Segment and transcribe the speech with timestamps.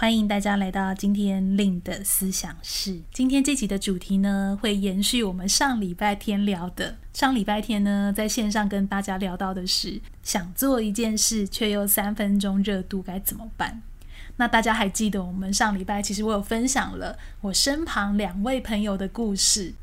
[0.00, 3.00] 欢迎大家来到今天令的思想室。
[3.12, 6.96] 今天这集的主题呢，会延续我们上礼拜天聊的。
[7.12, 13.82] 上礼拜天呢，在线上跟大家聊到的是，想做一件事却又三分钟热度该怎么办？
[14.36, 19.74] 那大家还记得我们上礼拜其实我有分享了我身旁两位朋友的故事。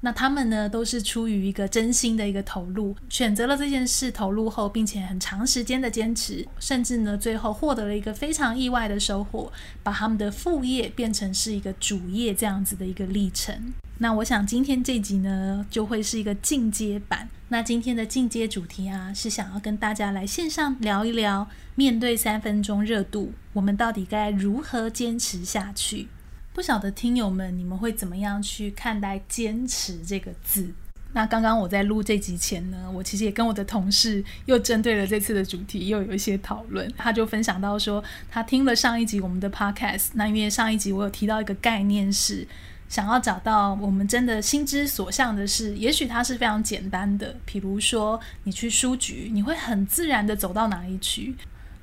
[0.00, 9.52] 那他们呢，都是出于一个真心的一个投入，选择了这件事投入后，并且很长时间的坚持，甚至呢，最后获得了一个非常意外的收获，
[9.82, 13.74] 把他们的副业变成是一个主业这样子的一个历程。
[14.00, 17.28] 那我想今天这集呢，就会是一个进阶版。
[17.48, 26.06] 那今天的进阶主题啊，是想要跟大家来线上聊一聊，面对三分钟热度，我们到底该如何坚持下去？
[26.58, 30.68] 不晓得听友们，你们会怎么样去看待“坚持”这个字？
[31.12, 36.92] 那刚刚我在录这集前呢，我其实也跟我的同事又针对了这次的主题又有一些讨论。
[36.96, 42.44] 他就分享到说，他听了上一集我们的 podcast，那因为上一集我有提到一个概念是，
[42.88, 51.36] 想要找到我们真的心之所向的事，也许它是非常简单的，比如说你去书局，你会很自然的走到哪一区。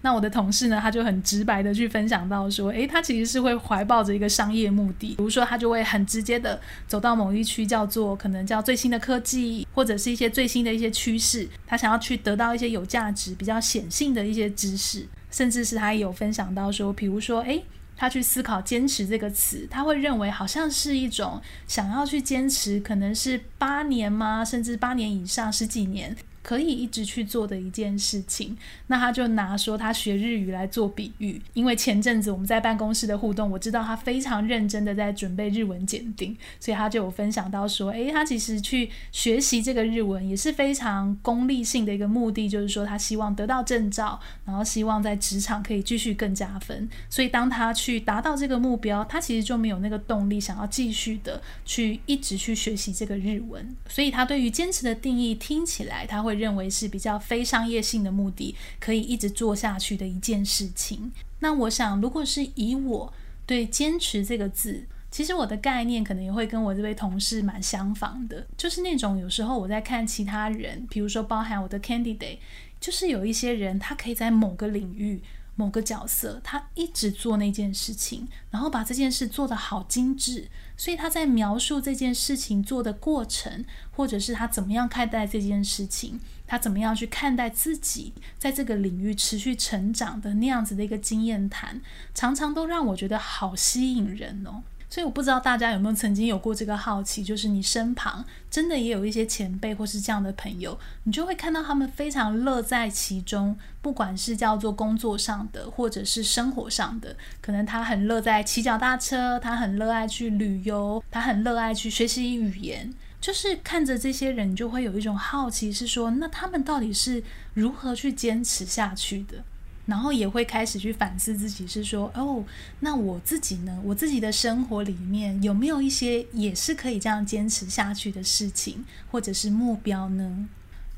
[0.05, 17.65] 那我的同事呢，他就很直白的去分享到说，诶，他其实是会怀抱着一个商业目的，比如说他就会很直接的走到某一区，叫做可能叫最新的科技，或者是一些最新的一些趋势，他想要去得到一些有价值、比较显性的一些知识，甚至是他也有分享到说，比如说，诶，
[17.97, 24.45] 他去思考“坚持”这个词，他会认为好像是一种想要去坚持，可能是八年吗？
[24.45, 26.15] 甚至八年以上，十几年。
[26.45, 46.87] 可以一直去做的一件事情，那他就拿说他学日语来做比喻，因为前阵子我们在办公室的互动，我知道他非常认真的在准备日文检定，所以他就有分享到说，诶，他其实去学习这个日文也是非常功利性的一个目的，就是说他希望得到证照，然后希望在职场可以继续更加分。
[47.09, 53.75] 所以当他去达到这个目标，他其实就没有那个动力想要继续的去一直去学习这个日文。
[53.89, 56.34] 所以他对于坚持的定义听起来他会。
[56.35, 61.11] 认为是比较非商业性的目的，可以一直做下去的一件事情。
[61.39, 63.11] 那我想，如果是以我
[63.47, 72.37] 对“坚持”这个字，其实我的概念可能也会跟我这位同事蛮相仿的，就是那种有时候我在看其他人，比如说包含我的 candidate，
[72.79, 75.21] 就是有一些人他可以在某个领域。
[75.55, 91.81] 某个角色，他一直做那件事情，然后把这件事做得好精致，所以他在描述这件事情做的过程，或者是他怎么样看待这件事情，他怎么样去看待自己在这个领域持续成长的那样子的一个经验谈，
[92.13, 94.63] 常常都让我觉得好吸引人哦。
[94.89, 117.23] 所以我不知道大家有没有曾经有过这个好奇，就是你身旁真的也有一些前辈或是这样的朋友，你就会看到他们非常乐在其中，不管是叫做工作上的，或者是生活上的，可能他很乐在骑脚踏车，他很热爱去旅游，他很热爱去学习语言，就是看着这些人，就会有一种好奇，是说那他们到底是
[117.53, 119.43] 如何去坚持下去的？
[119.85, 122.43] 然后也会开始去反思自己，是说哦，
[122.79, 123.79] 那我自己呢？
[123.83, 130.47] 我自己的生活里面有没有一些也是可以这样坚持下去的事情，或者是目标呢？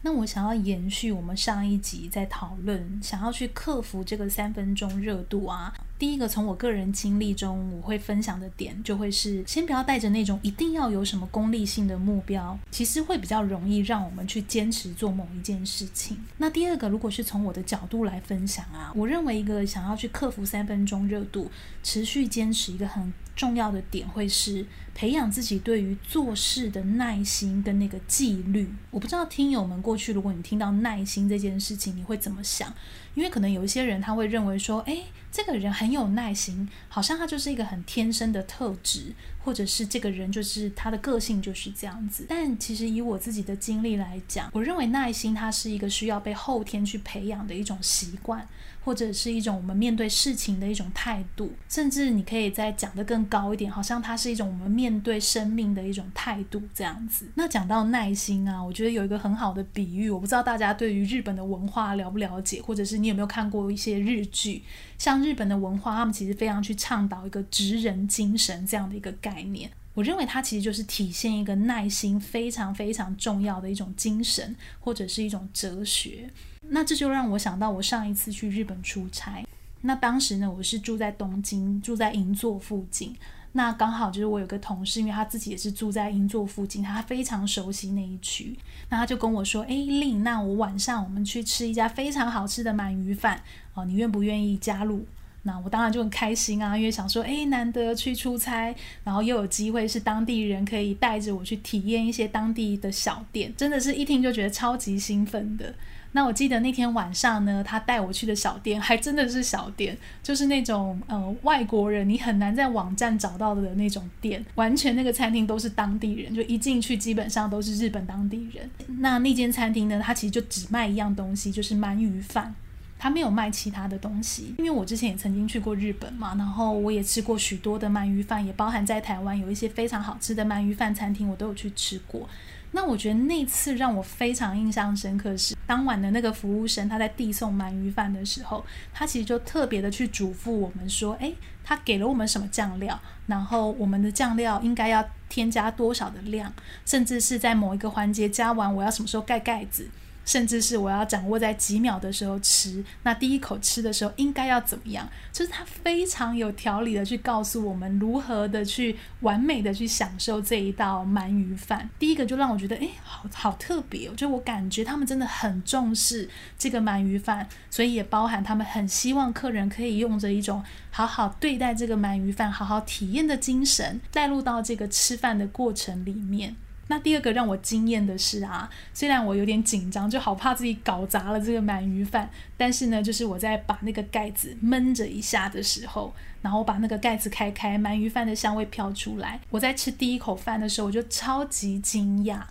[0.04, 5.74] 那我想要延续我们上一集在讨论，想要去克服这个三分钟热度啊。
[6.00, 16.18] 第一个从我个人经历中，我会分享的点就会是，先不要带着那种一定要有什么功利性的目标，其实会比较容易让我们去坚持做某一件事情。
[16.38, 21.50] 那第二个，如果是从我的角度来分享啊，我认为一个想要去克服三分钟热度，
[21.82, 28.70] 持续坚持一个很重要的点，会是培养自己对于做事的耐心跟那个纪律。
[28.92, 32.72] 我不知道听友们过去，如果你听到耐心这件事情，你会怎么想？
[33.18, 39.12] 因为可能有一些人他会认为说，诶，这个人很有耐心，好像他就是一个很天生的特质，
[39.44, 42.28] 或者是这个人就是他的个性就是这样子。
[42.30, 48.48] 但其实以我自己的经历来讲，我认为耐心它是一个需要被后天去培养的一种习惯。
[48.88, 57.28] 或者是一种我们面对事情的一种态度，甚至你可以再讲得更高一点，好像它是一种我们面对生命的一种态度这样子。
[57.36, 64.64] 那讲到耐心啊，我觉得有一个很好的比喻，我不知道大家对于日本的文化了不了解，或者是你有没有看过一些日剧，
[64.98, 69.70] 像日本的文化，他们其实非常去倡导一个职人精神这样的一个概念。
[69.98, 76.30] 我认为它其实就是体现一个耐心非常非常重要的一种精神，或者是一种哲学。
[76.70, 79.44] 那这就让我想到我上一次去日本出差，
[79.82, 83.16] 那当时呢，我是住在东京，住在银座附近。
[83.54, 88.56] 那刚好就是我有个同事，因为他自己也是住在银座附近，他非常熟悉那一区。
[88.90, 93.42] 那他就跟我说：“哎令那我晚上我们去吃一家非常好吃的鳗鱼饭
[93.74, 95.08] 哦，你愿不愿意加入？”
[95.48, 105.74] 那我当然就很开心啊，因为想说，哎，难得去出差，然后又有机会是当地人可以带着我去体验一些当地的小店，真的是一听就觉得超级兴奋的。
[106.12, 118.70] 那我记得那天晚上呢，他带我去的小店还真的是小店，就是那种呃外国人你很难在网站找到的那种店，完全那个餐厅都是当地人，就一进去基本上都是日本当地人。
[119.00, 122.56] 那那间餐厅呢，它其实就只卖一样东西，就是鳗鱼饭，
[123.00, 124.56] 它没有卖其他的东西。
[124.58, 132.28] 因为我之前也曾经去过日本嘛，然后我也吃过许多的鳗鱼饭，也包含在台湾有一些非常好吃的鳗鱼饭餐厅，我都有去吃过。
[132.72, 138.64] 那我觉得那次让我非常印象深刻是当晚的那个服务生，他在递送鳗鱼饭的时候，
[138.94, 141.34] 他其实就特别的去嘱咐我们说，诶，
[141.64, 146.52] 他给了我们什么酱料，然后我们的酱料应该要添加多少的量，
[146.86, 149.90] 甚至是在某一个环节加完，我要什么时候盖盖子。
[150.28, 155.08] 甚至是我要掌握在几秒的时候吃，那第一口吃的时候应该要怎么样？
[155.32, 161.90] 就是他非常有条理的去告诉我们如何的去完美的去享受这一道鳗鱼饭。
[161.98, 176.58] 第一个就让我觉得，诶，好好特别哦，就我感觉他们真的很重视这个鳗鱼饭，所以也包含他们很希望客人可以用着一种好好对待这个鳗鱼饭、好好体验的精神带入到这个吃饭的过程里面。
[176.88, 189.40] 那第二个让我惊艳的是啊，虽然我有点紧张，就好怕自己搞砸了这个鳗鱼饭，但是呢，就是我在把那个盖子闷着一下的时候，然后把那个盖子开开，鳗鱼饭的香味飘出来。
[189.50, 192.42] 我在吃第一口饭的时候，我就超级惊讶。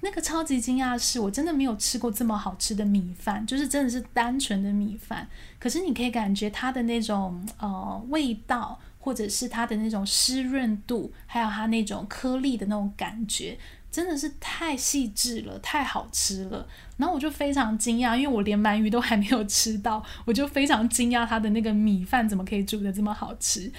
[0.00, 5.26] 那个超级惊讶的是，我真的没有吃过这么好吃的米饭，就是真的是单纯的米饭。
[5.58, 13.58] 可是你可以感觉它的那种呃味道，或者是它的那种湿润度，还有它那种颗粒的那种感觉。
[13.90, 16.66] 真的是太细致了，太好吃了。
[16.96, 23.72] 然后我就非常惊讶，因为我连鳗鱼都还没有吃到，我就非常惊讶他的那个米饭怎么可以煮的这么好吃。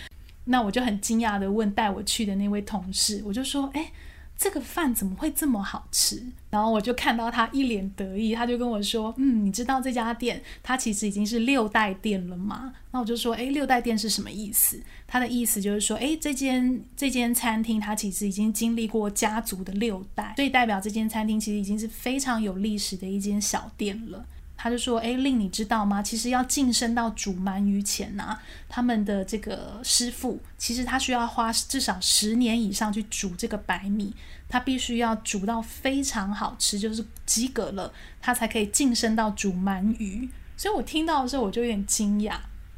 [0.45, 3.92] 那我就很惊讶的问带我去的那位同事，我就说：“诶……”
[4.38, 6.24] 这个饭怎么会这么好吃？
[6.51, 24.24] 然后我就看到他一脸得意，他就跟我说：“嗯，你知道这家店它其实已经是六代店了吗？”那我就说：“诶，六代店是什么意思？”他的意思就是说：“诶，这间这间餐厅它其实已经经历过家族的六代，所以代表这间餐厅其实已经是非常有历史的一间小店了。”
[24.57, 26.01] 他就说：“哎令你知道吗？
[26.01, 28.38] 其实要晋升到煮鳗鱼前呐、
[28.68, 34.12] 他们的这个师傅其实他需要花至少十年以上去煮这个白米，
[34.50, 40.27] 他必须要煮到非常好吃，就是及格了，他才可以晋升到煮鳗鱼。
[40.57, 42.38] 所以我听到的时候我就有点惊讶，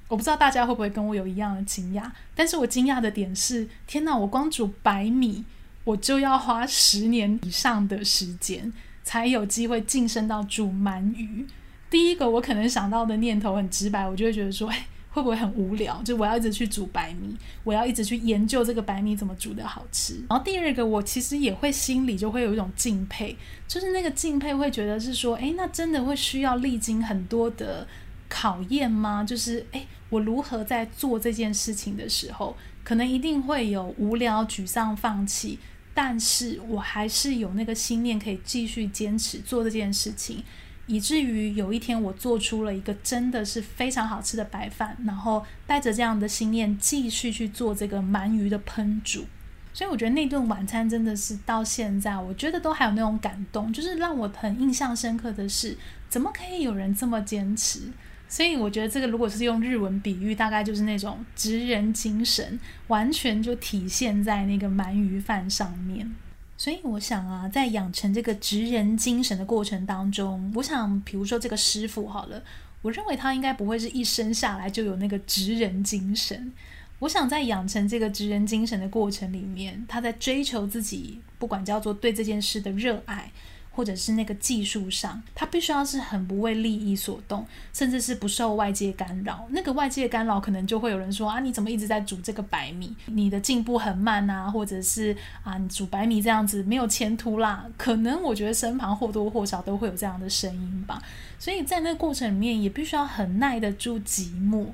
[0.09, 5.45] 我不知道大家会不会跟我有一样的惊讶，但是我惊讶的点是，天哪，我光煮白米
[5.85, 8.73] 我就要花十年以上的时间，
[9.05, 11.47] 才有机会晋升到煮鳗鱼。”
[11.89, 16.01] 第一个我可能想到的念头很直白，我就会觉得说，哎，会不会很无聊？
[16.03, 20.23] 就我要一直去煮白米，我要一直去研究这个白米怎么煮的好吃。
[20.29, 23.35] 然后第二个，我其实也会心里就会有一种敬佩，
[23.67, 27.87] 就是那个敬佩会觉得是说，哎，那真的会需要历经很多的
[28.27, 29.23] 考验吗？
[29.23, 35.57] 就是，哎，我如何在做这件事情的时候，可能一定会有无聊、沮丧、放弃，
[35.95, 40.43] 但是我还是有那个心念可以继续坚持做这件事情。
[40.89, 49.25] 以至于有一天，我做出了一个真的是非常好吃的白饭，然后带着这样的心念继续去做这个鳗鱼的烹煮。
[49.71, 55.77] 所以我觉得那顿晚餐真的是到现在，我觉得都还有那种感动，就是让我很印象深刻的是，
[56.09, 57.81] 怎么可以有人这么坚持？
[58.27, 66.15] 所以我觉得这个如果是用日文比喻，大概就是那种职人精神，完全就体现在那个鳗鱼饭上面。
[66.59, 72.43] 所以我想啊，在养成这个职人精神的过程当中，我想，比如说这个师傅好了，
[72.81, 76.51] 我认为他应该不会是一生下来就有那个职人精神。
[76.99, 83.31] 我想在养成这个职人精神的过程里面，他在追求自己，不管叫做对这件事的热爱，
[83.79, 89.47] 或者是那个技术上，他必须要是很不为利益所动，甚至是不受外界干扰。
[89.51, 92.93] 那个外界干扰，可能就会有人说啊，你怎么一直在煮这个白米？
[93.05, 97.65] 你的进步很慢啊，或者是啊，你煮白米这样子没有前途啦。
[97.77, 101.01] 可能我觉得身旁或多或少都会有这样的声音吧。
[101.39, 104.65] 所以在那个过程里面，也必须要很耐得住寂寞。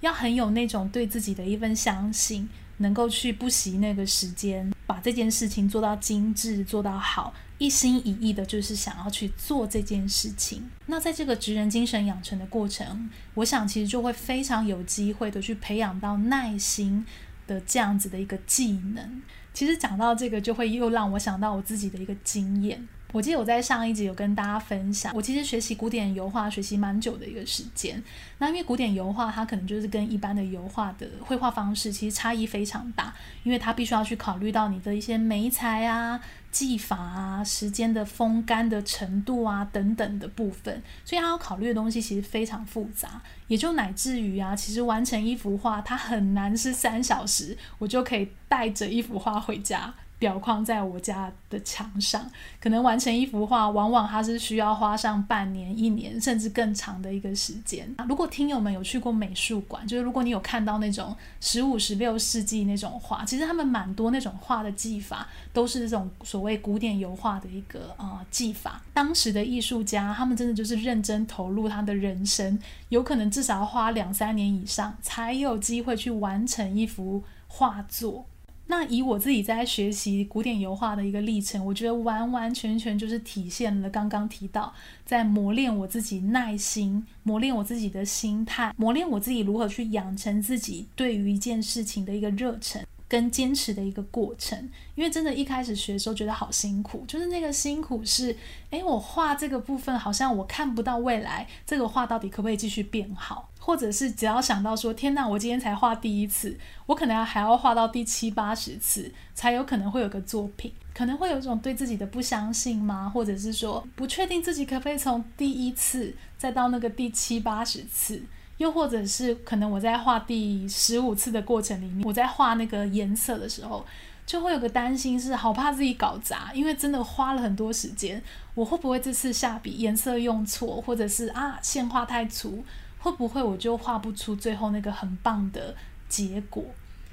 [0.00, 10.68] 要很有那种对自己的一份相信，能够去不惜那个时间，把这件事情做到精致、做到好，一心一意的，就是想要去做这件事情。
[10.86, 17.06] 那在这个职人精神养成的过程，我想其实就会非常有机会的去培养到耐心
[17.46, 19.22] 的这样子的一个技能。
[19.54, 22.88] 其实讲到这个，就会又让我想到我自己的一个经验。
[23.12, 28.02] 我记得我在上一集有跟大家分享，我其实学习古典油画学习蛮久的一个时间。
[28.38, 33.12] 那因为古典油画它可能就是跟一般的油画的绘画方式其实差异非常大，
[33.42, 36.20] 因为它必须要去考虑到你的一些媒材啊、
[36.52, 43.20] 技法啊、时间的风干的程度啊等等的部分，所以它要考虑的东西其实非常复杂。
[43.48, 49.92] 也就乃至于啊，其实完成一幅画，它很难是三小时，我就可以带着一幅画回家。
[50.20, 57.92] 裱框在我家的墙上，可能完成一幅画，往往它是需要花上半年、一年，甚至更长的一个时间。
[58.06, 68.82] 如果听友们有去过美术馆，就是如果你有看到那种十五、十六世纪那种画，其实他们蛮多那种画的技法都是这种所谓古典油画的一个呃技法。
[68.92, 72.58] 当时的艺术家，他们真的就是认真投入他的人生，
[72.90, 78.26] 有可能至少要花两三年以上，才有机会去完成一幅画作。
[78.70, 84.72] 那以我自己在学习古典油画的一个历程，我觉得完完全全就是体现了刚刚提到，
[85.04, 92.86] 在磨练我自己耐心，磨练我自己的心态，磨练我自己如何去养成自己对于一件事情的一个热忱。
[93.10, 94.56] 跟坚持的一个过程，
[94.94, 98.36] 因为真的，一开始学的时候觉得好辛苦，就是那个辛苦是，
[98.70, 113.10] 诶，我画这个部分好像我看不到未来，这个画到底可不可以继续变好，或者是只要想到说，天哪，我今天才画第一次，我可能还要画到第七八十次，才有可能会有个作品，可能会有一种对自己的不相信吗？
[113.12, 118.22] 或者是说，不确定自己可不可以从第一次再到那个第七八十次。
[118.60, 123.82] 又或者是可能我在画第十五次的过程里面，我在画那个颜色的时候，
[124.26, 128.22] 就会有个担心，是好怕自己搞砸，因为真的花了很多时间，
[128.54, 132.62] 我会不会这次下笔颜色用错，或者是啊线画太粗，
[132.98, 135.74] 会不会我就画不出最后那个很棒的
[136.06, 136.62] 结果？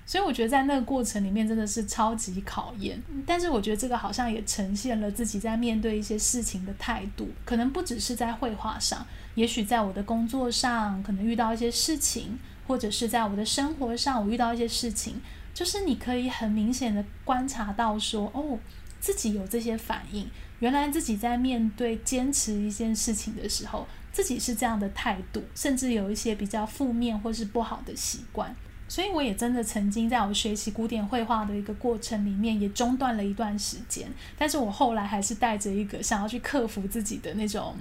[0.07, 15.19] 所以我觉得在那个过程里面真的是超级考验，但是我觉得这个好像也呈现了自己在面对一些事情的态度，可能不只是在绘画上，也许在我的工作上，可能遇到一些事情，或者是在我的生活上，我遇到一些事情，
[15.53, 18.57] 就是你可以很明显的观察到说，哦，
[19.01, 28.55] 自己有这些反应，原来自己在面对坚持一件事情的时候，自己是这样的态度，甚至有一些比较负面或是不好的习惯。
[28.87, 34.07] 所以我也真的曾经在我学习古典绘画的一个过程里面，也中断了一段时间。
[34.37, 37.75] 但是我后来还是带着一个想要去克服自己的那种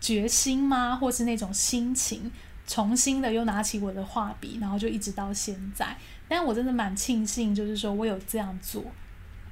[0.00, 2.30] 决心吗，或是那种心情，
[2.66, 5.96] 重新的又拿起我的画笔，然后就一直到现在。
[6.28, 8.84] 但我真的蛮庆幸，就是说我有这样做。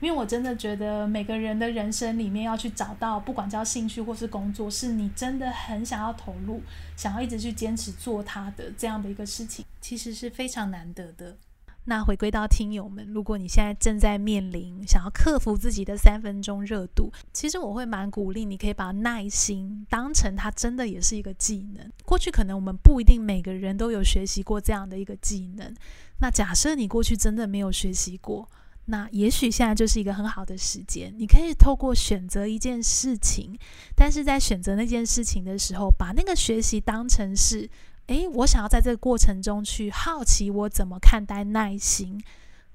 [0.01, 6.63] 因为我真的觉得每个人的人生里面要去找到，不管叫兴趣或是工作，是你真的很想要投入，
[6.97, 11.37] 想要一直去坚持做它的这样的一个事情，其实是非常难得的。
[11.85, 21.91] 那回归到听友们，如果你现在正在面临想要克服自己的三分钟热度，其实我会蛮鼓励你可以把耐心当成它真的也是一个技能。
[22.05, 25.75] 过去可能我们不一定每个人都有学习过这样的一个技能。
[26.21, 28.49] 那假设你过去真的没有学习过。
[28.91, 33.55] 那也许现在就是一个很好的时间，你可以透过选择一件事情，
[33.95, 37.69] 但是在选择那件事情的时候，把那个学习当成是，
[38.07, 42.19] 诶，我想要在这个过程中去好奇我怎么看待耐心，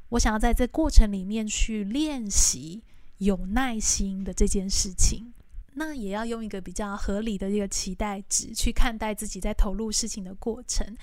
[0.09, 2.83] 我想要在这过程里面去练习
[3.17, 5.33] 有耐心的这件事情，
[5.73, 10.95] 那也要用一个比较合理的一个期待值去看待自己在投入事情的过程。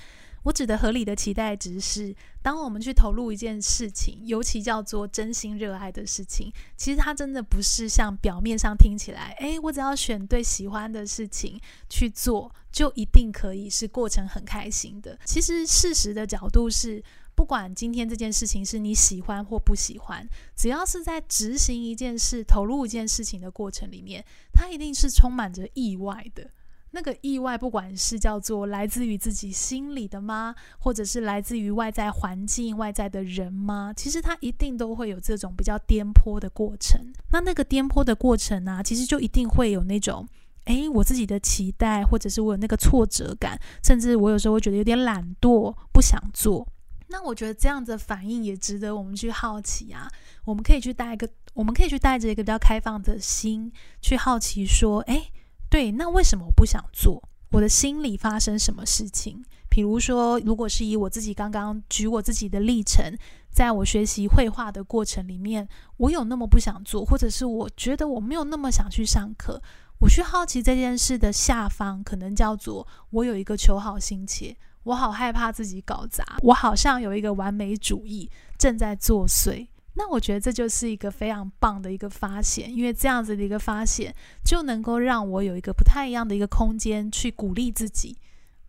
[0.45, 15.19] 我指的合理的期待值是，当我们去投入一件事情，尤其叫做真心热爱的事情，其实它真的不是像表面上听起来，诶，我只要选对喜欢的事情去做，就一定可以是过程很开心的。
[15.27, 17.03] 其实事实的角度是，
[17.35, 26.51] 不管今天这件事情是你喜欢或不喜欢，只要是在执行一件事、投入一件事情的过程里面，它一定是充满着意外的。
[26.93, 33.93] 那个意外，不管是叫做来自于自己心里的吗，或者是来自于外在环境、外在的人吗？
[33.97, 37.01] 其实它一定都会有这种比较颠簸的过程。
[37.31, 40.27] 那那个颠簸的过程呢、啊，其实就一定会有那种，
[40.65, 46.67] 哎，我自己的期待，或者是我有那个挫折感，甚至我有时候会觉得有点懒惰，不想做。
[47.07, 50.11] 那我觉得这样的反应也值得我们去好奇啊。
[50.45, 55.31] 我们可以去带一个，我们可以去带着一个比较开放的心去好奇，说，哎。
[55.71, 57.23] 对，那为什么我不想做？
[57.53, 59.43] 我的心里发生什么事情？
[59.69, 63.17] 比如说，如果是以我自己刚刚举我自己的历程，
[63.51, 69.63] 在我学习绘画的过程里面，我有那么不想做，或者是我觉得我没有那么想去上课，
[70.01, 79.69] 我去好奇这件事的下方，可能叫做我有一个求好心切，我好害怕自己搞砸，我好像有一个完美主义正在作祟。
[80.01, 88.17] 那我觉得这就是一个非常棒的一个发现，因为这样子的一个发现就能够让我有一个不太一样的一个空间去鼓励自己。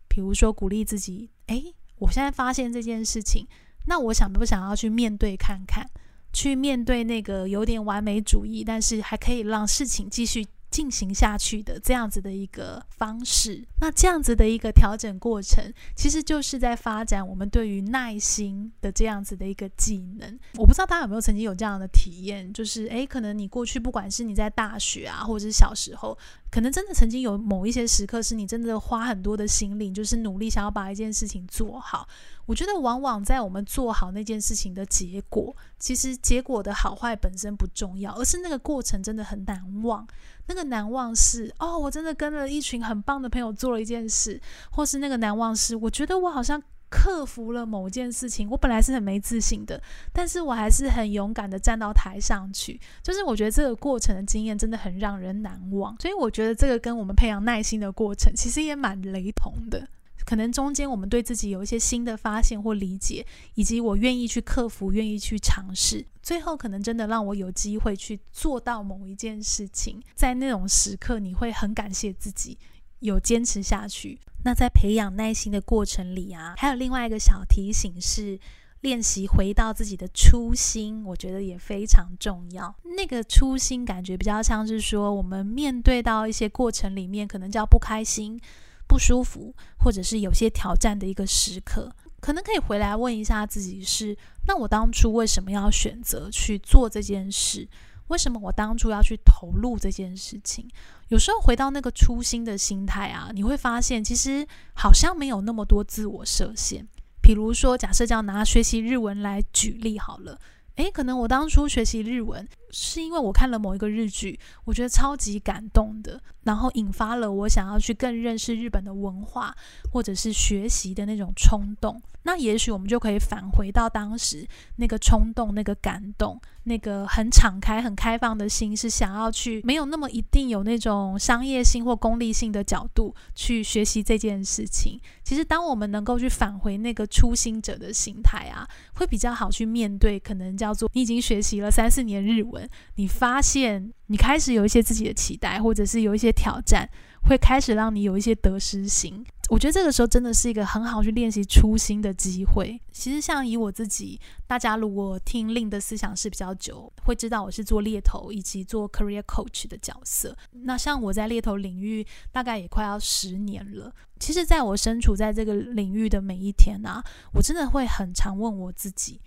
[0.08, 3.46] 比如说鼓励自己，诶，我现在发现这件事情，
[3.86, 5.88] 那我想不想要去面对看看，
[6.34, 10.46] 去面对那个有点完美主义，但是还可以让事情继续。
[10.72, 15.62] 进行下去的这样子的一个方式，那这样子的一个调整过程，
[15.94, 20.38] 其实就是在发展我们对于耐心的这样子的一个技能。
[20.54, 26.16] 我不知道大家有没有曾经有这样的体验，就是诶，可能你过去不管是你在大学啊，或者是小时候。
[26.52, 32.06] 可能真的曾经有某一些时刻，是你真的花很多的心力，就是努力想要把一件事情做好。
[32.44, 40.06] 我觉得往往在我们做好那件事情的结果，其实结果的好坏本身不重要，而是那个过程真的很难忘。
[40.46, 44.38] 那个难忘是哦，我真的跟了一群很棒的朋友做了一件事，
[44.70, 46.62] 或是那个难忘是我觉得我好像。
[46.92, 49.82] 克服了某件事情，我本来是很没自信的，
[50.12, 52.78] 但是我还是很勇敢的站到台上去。
[53.02, 59.88] 就是我觉得这个过程的经验真的很让人难忘，所以我觉得这个跟我们培养耐心的过程其实也蛮雷同的。
[60.24, 70.00] 可能中间我们对自己有一些新的发现或理解，以及我愿意去克服，愿意去尝试，最后可能真的让我有机会去做到某一件事情。
[70.14, 72.56] 在那种时刻，你会很感谢自己。
[73.02, 74.18] 有坚持下去。
[74.44, 78.38] 那在培养耐心的过程里啊，还有另外一个小提醒是，
[78.80, 82.74] 练习回到自己的初心，我觉得也非常重要。
[82.96, 88.40] 那个初心感觉比较像是说，我们面对到一些过程里面，可能叫不开心、
[88.88, 94.16] 不舒服，或者是有些挑战的一个时刻，可能可以回来问一下自己是：
[94.48, 97.68] 那我当初为什么要选择去做这件事？
[98.08, 100.68] 为什么我当初要去投入这件事情？
[101.08, 106.86] 有时候回到那个初心的心态啊，你会发现其实好像没有那么多自我设限。
[107.22, 110.38] 比如说，假设这样拿学习日文来举例好了，
[110.76, 119.54] 诶，可能我当初学习日文是因为我看了某一个日剧，我觉得超级感动的，然后引发了我想要去更认识日本的文化，
[119.92, 122.02] 或者是学习的那种冲动。
[122.24, 135.00] 那也许我们就可以返回到当时那个冲动、那个感动、那个很敞开、很开放的心，是想要去没有那么一定有那种商业性或功利性的角度去学习这件事情。
[135.24, 140.12] 其实，当我们能够去返回那个初心者的心态啊，会比较好去面对。
[140.22, 142.61] 可能叫做你已经学习了三四年日文，
[142.96, 146.88] 你发现你开始有一些自己的期待，或者是有一些挑战。
[147.24, 152.76] 会开始让你有一些得失心，我觉得这个时候真的是一个很好去练习初心的机会。
[152.90, 160.36] 其实像以我自己，大家如果听令的思想是比较久，会知道我是做猎头以及做 career coach 的角色。
[160.50, 163.94] 那像我在猎头领域大概也快要十年了。
[164.18, 169.20] 其实，在我身处在这个领域的每一天啊，我真的会很常问我自己：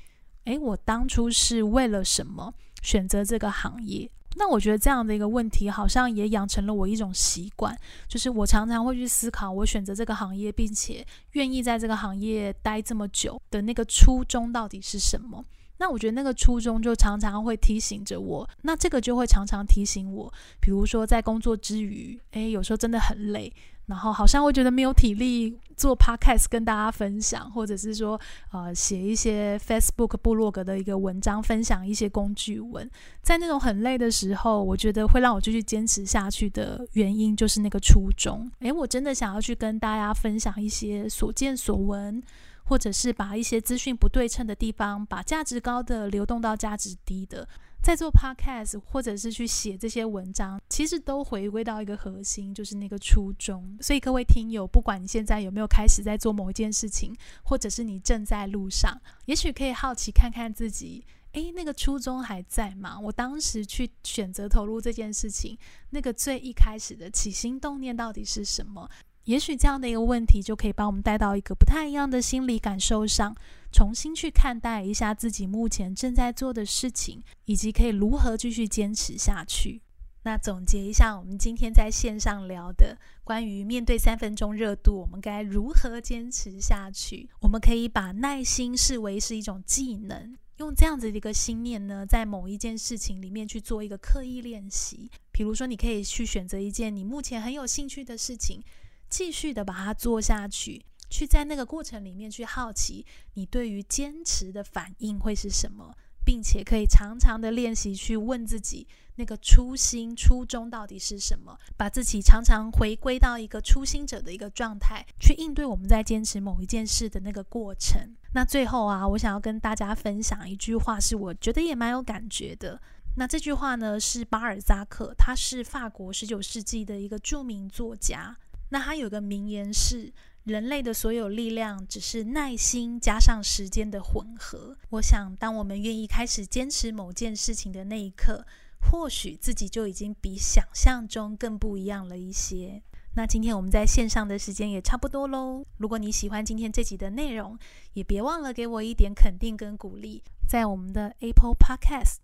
[0.44, 2.54] 诶，我当初是为了什么
[2.86, 4.10] 选择这个行业？
[4.38, 7.74] 那我觉得这样的一个问题，好像也养成了我一种习惯，
[8.08, 15.44] 就是我常常会去思考，我选择这个行业，并且愿意在这个行业待这么久的那个初衷到底是什么？
[15.78, 23.52] 那我觉得那个初衷就常常会提醒着我，那这个就会常常提醒我，比如说在工作之余，诶，有时候真的很累。
[23.88, 28.20] 然后好像会觉得没有体力做 podcast 跟大家分享，或者是说
[28.52, 32.90] 呃写一些 Facebook 部落格的一个文章，分享一些工具文。
[33.22, 38.50] 在那种很累的时候，我觉得会让我继续坚持下去的原因就是那个初衷。
[38.62, 42.20] 诶，我真的想要去跟大家分享一些所见所闻，
[42.66, 47.48] 或者是把一些资讯不对称的地方，把价值高的流动到价值低的。
[47.82, 53.78] 在做 podcast 或者是去写这些文章，其实都回归到一个核心，就是那个初衷。
[53.80, 63.00] 所以各位听友，不管你现在有没有开始在做某一件事情，或者是你正在路上，也许可以好奇看看自己，诶，那个初衷还在吗？
[63.00, 65.56] 我当时去选择投入这件事情，
[65.92, 68.90] 那个最一开始的起心动念到底是什么？
[69.26, 73.36] 也许这样的一个问题就可以把我们带到一个不太一样的心理感受上，
[73.72, 79.82] 重新去看待一下自己目前正在做的事情，以及可以如何继续坚持下去。
[80.24, 87.30] 那总结一下，我们今天在线上聊的关于面对三分钟热度，我们该如何坚持下去？
[87.42, 95.10] 我们可以把耐心视为是一种技能，用这样子的一个心念呢，在某一件事情里面去做一个刻意练习。
[95.32, 98.64] 比如说，你可以去选择一件你目前很有兴趣的事情。
[99.10, 118.16] 继续的把它做下去，去在那个过程里面去好奇你对于坚持的反应会是什么，并且可以常常的练习去问自己那个初心初衷到底是什么，把自己常常回归到一个初心者的一个状态，去应对我们在坚持某一件事的那个过程。
[118.34, 122.82] 那最后啊，我想要跟大家分享一句话，是我觉得也蛮有感觉的。
[123.18, 128.36] 那这句话呢，是巴尔扎克，他是法国十九世纪的一个著名作家。
[128.70, 130.12] 那他有个名言是：
[130.44, 134.78] 人类的所有力量只是耐心加上时间的混合。
[134.90, 138.46] 我想，当我们愿意开始坚持某件事情的那一刻，
[138.80, 142.82] 或许自己就已经比想象中更不一样了一些。
[143.16, 145.66] 那今天我们在线上的时间也差不多喽。
[145.78, 147.58] 如果你喜欢今天这集的内容，
[147.94, 152.18] 也别忘了给我一点肯定跟鼓励，在我们的 Apple Podcast。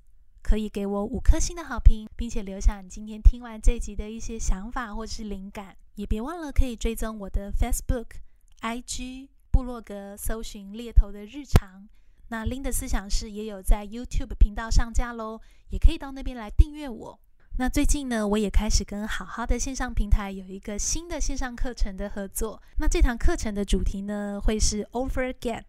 [0.43, 5.77] 可以给我五颗星的好评，并且留下你今天听完这集的一些想法或是灵感。
[5.95, 8.07] 也别忘了可以追踪我的 Facebook、
[8.61, 11.87] IG、部落格，搜寻猎头的日常。
[12.29, 17.19] 那 Lin 的思想室也有在 YouTube 频道上架喽，也可以到那边来订阅我。
[17.57, 22.63] 那最近呢，我也开始跟好好的线上平台有一个新的线上课程的合作。
[22.77, 25.65] 那这堂课程的主题呢，会是 Over Get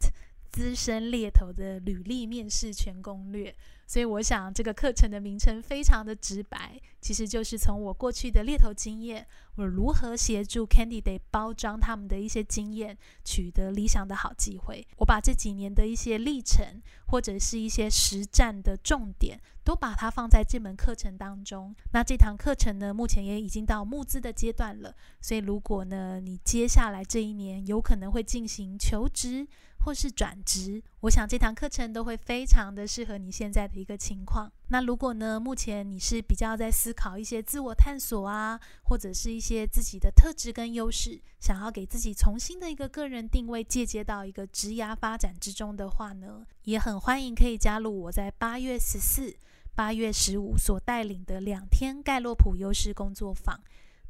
[0.52, 3.52] 资深猎头的履历面试全攻略。
[3.92, 9.26] 所以我想，这个课程的名称非常的直白，其实就是从我过去的猎头经验，
[9.57, 14.83] 我如何协助 candidate 包装他们的一些经验，取得理想的好机会。
[14.96, 21.76] 我把这几年的一些历程，或者是一些实战的重点，都把它放在这门课程当中。
[21.92, 24.96] 那这堂课程呢，目前也已经到募资的阶段了。
[25.20, 29.46] 所以如果呢，你接下来这一年有可能会进行求职，
[29.84, 34.50] 或是转职，我想这堂课程都会非常的适合你现在的一个情况。
[34.68, 49.34] 那如果呢，目前你是比较在思考一些自我探索啊，或者是一些自己的特质跟优势，想要给自己重新的一个个人定位，借接到一个职涯发展之中的话呢，也很欢迎可以加入我在八月十四、
[49.74, 53.60] 八月十五所带领的两天盖洛普优势工作坊。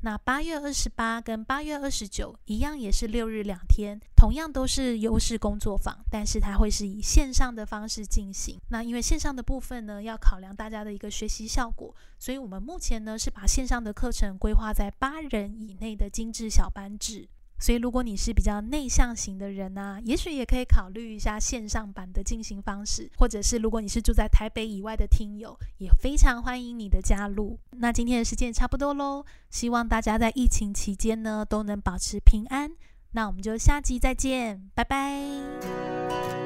[0.04, 8.60] 那八月二十八跟八月二十九一样，也是六日两天，同样都是优势工作坊，但是它会是以线上的方式进行。
[8.70, 17.28] 那因为线上的部分呢，要考量大家的一个学习效果，所以我们目前呢是把线上的课程规划在八人以内的精致小班制。
[17.62, 27.56] 所以，如果你是比较内向型的人啊，也许也可以考虑一下线上版的进行方式，或者是如果你是住在台北以外的听友，也非常欢迎你的加入。
[27.78, 32.72] 那今天的时间也差不多喽，希望大家在疫情期间呢都能保持平安。
[33.12, 36.41] 那我们就下集再见，拜拜。